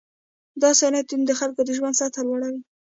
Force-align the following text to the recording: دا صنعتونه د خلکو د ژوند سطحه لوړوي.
دا 0.61 0.69
صنعتونه 0.79 1.23
د 1.27 1.31
خلکو 1.39 1.61
د 1.65 1.69
ژوند 1.77 1.99
سطحه 2.01 2.23
لوړوي. 2.27 2.61